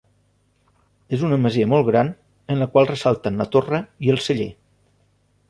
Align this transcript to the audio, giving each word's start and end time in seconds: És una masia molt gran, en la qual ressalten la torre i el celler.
És 1.17 1.25
una 1.27 1.37
masia 1.43 1.67
molt 1.73 1.85
gran, 1.89 2.09
en 2.55 2.63
la 2.65 2.69
qual 2.73 2.91
ressalten 2.93 3.39
la 3.43 3.49
torre 3.57 3.83
i 4.09 4.13
el 4.17 4.21
celler. 4.31 4.51